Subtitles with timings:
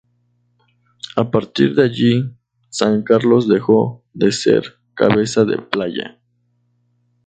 [1.15, 2.31] A partir de allí
[2.71, 6.19] San Carlos dejó de ser cabeza de playa.